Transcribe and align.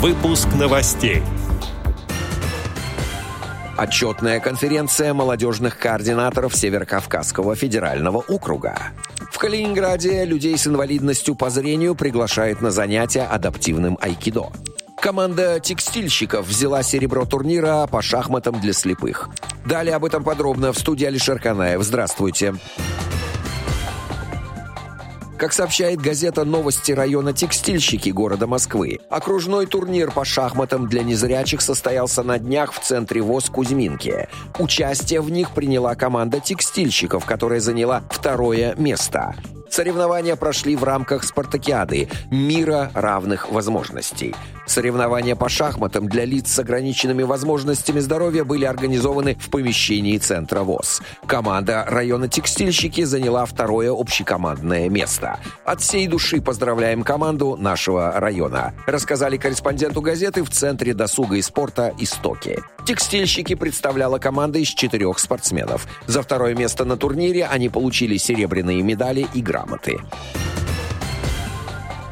Выпуск 0.00 0.48
новостей. 0.58 1.22
Отчетная 3.76 4.40
конференция 4.40 5.12
молодежных 5.12 5.76
координаторов 5.76 6.56
Северокавказского 6.56 7.54
федерального 7.54 8.16
округа. 8.16 8.78
В 9.30 9.36
Калининграде 9.36 10.24
людей 10.24 10.56
с 10.56 10.66
инвалидностью 10.66 11.34
по 11.34 11.50
зрению 11.50 11.94
приглашают 11.94 12.62
на 12.62 12.70
занятия 12.70 13.24
адаптивным 13.24 13.98
айкидо. 14.00 14.46
Команда 14.98 15.60
текстильщиков 15.60 16.46
взяла 16.46 16.82
серебро 16.82 17.26
турнира 17.26 17.86
по 17.86 18.00
шахматам 18.00 18.58
для 18.58 18.72
слепых. 18.72 19.28
Далее 19.66 19.96
об 19.96 20.06
этом 20.06 20.24
подробно 20.24 20.72
в 20.72 20.78
студии 20.78 21.04
Алишер 21.04 21.38
Канаев. 21.38 21.82
Здравствуйте. 21.82 22.54
Здравствуйте. 22.54 23.19
Как 25.40 25.54
сообщает 25.54 26.02
газета 26.02 26.44
«Новости 26.44 26.92
района 26.92 27.32
Текстильщики» 27.32 28.10
города 28.10 28.46
Москвы, 28.46 28.98
окружной 29.08 29.64
турнир 29.64 30.10
по 30.10 30.22
шахматам 30.22 30.86
для 30.86 31.02
незрячих 31.02 31.62
состоялся 31.62 32.22
на 32.22 32.38
днях 32.38 32.74
в 32.74 32.80
центре 32.80 33.22
ВОЗ 33.22 33.48
Кузьминки. 33.48 34.28
Участие 34.58 35.22
в 35.22 35.30
них 35.30 35.52
приняла 35.52 35.94
команда 35.94 36.40
текстильщиков, 36.40 37.24
которая 37.24 37.60
заняла 37.60 38.02
второе 38.10 38.74
место. 38.76 39.34
Соревнования 39.70 40.34
прошли 40.34 40.74
в 40.74 40.82
рамках 40.82 41.22
спартакиады 41.22 42.08
«Мира 42.30 42.90
равных 42.92 43.52
возможностей». 43.52 44.34
Соревнования 44.66 45.34
по 45.34 45.48
шахматам 45.48 46.08
для 46.08 46.24
лиц 46.24 46.52
с 46.52 46.58
ограниченными 46.58 47.22
возможностями 47.22 47.98
здоровья 47.98 48.44
были 48.44 48.64
организованы 48.64 49.36
в 49.36 49.50
помещении 49.50 50.16
Центра 50.18 50.60
ВОЗ. 50.62 51.02
Команда 51.26 51.84
района 51.88 52.28
«Текстильщики» 52.28 53.02
заняла 53.02 53.46
второе 53.46 53.92
общекомандное 53.92 54.88
место. 54.88 55.40
От 55.64 55.80
всей 55.80 56.06
души 56.06 56.40
поздравляем 56.40 57.02
команду 57.02 57.56
нашего 57.56 58.12
района, 58.12 58.74
рассказали 58.86 59.36
корреспонденту 59.36 60.02
газеты 60.02 60.44
в 60.44 60.50
Центре 60.50 60.94
досуга 60.94 61.36
и 61.36 61.42
спорта 61.42 61.92
«Истоки». 61.98 62.60
Текстильщики 62.86 63.54
представляла 63.54 64.18
команда 64.18 64.58
из 64.58 64.68
четырех 64.68 65.18
спортсменов. 65.18 65.86
За 66.06 66.22
второе 66.22 66.54
место 66.54 66.84
на 66.84 66.96
турнире 66.96 67.46
они 67.46 67.68
получили 67.68 68.16
серебряные 68.16 68.82
медали 68.82 69.26
и 69.34 69.42
грамоты. 69.59 69.99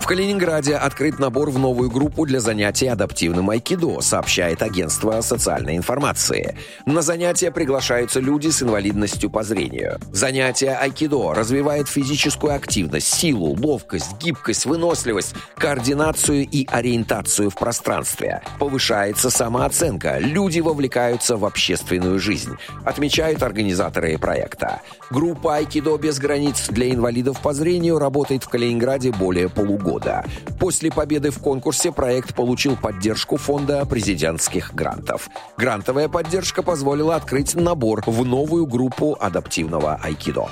Калининграде 0.08 0.74
открыт 0.74 1.18
набор 1.18 1.50
в 1.50 1.58
новую 1.58 1.90
группу 1.90 2.24
для 2.24 2.40
занятий 2.40 2.86
адаптивным 2.86 3.50
айкидо, 3.50 4.00
сообщает 4.00 4.62
агентство 4.62 5.20
социальной 5.20 5.76
информации. 5.76 6.56
На 6.86 7.02
занятия 7.02 7.50
приглашаются 7.50 8.18
люди 8.18 8.48
с 8.48 8.62
инвалидностью 8.62 9.28
по 9.28 9.42
зрению. 9.42 10.00
Занятие 10.10 10.78
айкидо 10.80 11.34
развивает 11.34 11.88
физическую 11.88 12.54
активность, 12.54 13.12
силу, 13.12 13.54
ловкость, 13.54 14.16
гибкость, 14.18 14.64
выносливость, 14.64 15.34
координацию 15.58 16.48
и 16.50 16.66
ориентацию 16.66 17.50
в 17.50 17.56
пространстве. 17.56 18.40
Повышается 18.58 19.28
самооценка, 19.28 20.16
люди 20.20 20.60
вовлекаются 20.60 21.36
в 21.36 21.44
общественную 21.44 22.18
жизнь, 22.18 22.54
отмечают 22.82 23.42
организаторы 23.42 24.16
проекта. 24.16 24.80
Группа 25.10 25.56
айкидо 25.56 25.98
без 25.98 26.18
границ 26.18 26.68
для 26.70 26.90
инвалидов 26.94 27.42
по 27.42 27.52
зрению 27.52 27.98
работает 27.98 28.44
в 28.44 28.48
Калининграде 28.48 29.12
более 29.12 29.50
полугода 29.50 29.97
года. 29.98 30.24
После 30.60 30.90
победы 30.90 31.30
в 31.30 31.38
конкурсе 31.38 31.92
проект 31.92 32.34
получил 32.34 32.76
поддержку 32.76 33.36
фонда 33.36 33.84
президентских 33.84 34.74
грантов. 34.74 35.28
Грантовая 35.56 36.08
поддержка 36.08 36.62
позволила 36.62 37.16
открыть 37.16 37.54
набор 37.54 38.02
в 38.06 38.24
новую 38.24 38.66
группу 38.66 39.16
адаптивного 39.18 39.98
айкидо. 40.02 40.48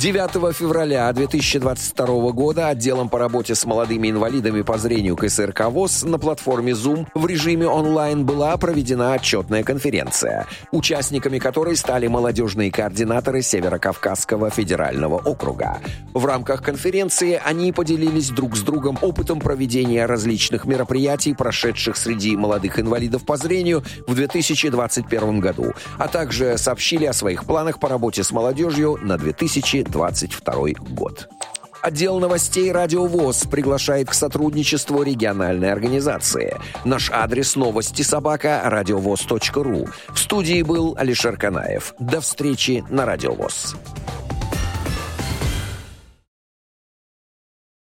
9 0.00 0.56
февраля 0.56 1.12
2022 1.12 2.32
года 2.32 2.68
отделом 2.68 3.10
по 3.10 3.18
работе 3.18 3.54
с 3.54 3.66
молодыми 3.66 4.08
инвалидами 4.08 4.62
по 4.62 4.78
зрению 4.78 5.14
КСРК 5.14 5.66
ВОЗ 5.66 6.04
на 6.04 6.18
платформе 6.18 6.72
Zoom 6.72 7.06
в 7.14 7.26
режиме 7.26 7.66
онлайн 7.66 8.24
была 8.24 8.56
проведена 8.56 9.12
отчетная 9.12 9.62
конференция, 9.62 10.46
участниками 10.72 11.38
которой 11.38 11.76
стали 11.76 12.06
молодежные 12.06 12.72
координаторы 12.72 13.42
Северокавказского 13.42 14.48
федерального 14.48 15.18
округа. 15.18 15.80
В 16.14 16.24
рамках 16.24 16.62
конференции 16.62 17.38
они 17.44 17.70
поделились 17.70 18.30
друг 18.30 18.56
с 18.56 18.62
другом 18.62 18.96
опытом 19.02 19.38
проведения 19.38 20.06
различных 20.06 20.64
мероприятий, 20.64 21.34
прошедших 21.34 21.98
среди 21.98 22.38
молодых 22.38 22.80
инвалидов 22.80 23.26
по 23.26 23.36
зрению 23.36 23.84
в 24.06 24.14
2021 24.14 25.40
году, 25.40 25.74
а 25.98 26.08
также 26.08 26.56
сообщили 26.56 27.04
о 27.04 27.12
своих 27.12 27.44
планах 27.44 27.78
по 27.78 27.90
работе 27.90 28.24
с 28.24 28.30
молодежью 28.30 28.98
на 29.02 29.18
2020 29.18 29.89
2022 29.90 30.94
год. 30.94 31.28
Отдел 31.82 32.18
новостей 32.18 32.70
«Радио 32.72 33.06
ВОЗ» 33.06 33.46
приглашает 33.50 34.10
к 34.10 34.14
сотрудничеству 34.14 35.02
региональной 35.02 35.72
организации. 35.72 36.58
Наш 36.84 37.10
адрес 37.10 37.56
новости 37.56 38.02
собака 38.02 38.60
радиовоз.ру. 38.64 39.88
В 40.08 40.18
студии 40.18 40.62
был 40.62 40.94
Алишер 40.98 41.36
Канаев. 41.36 41.94
До 41.98 42.20
встречи 42.20 42.84
на 42.90 43.06
«Радио 43.06 43.32
ВОЗ». 43.32 43.76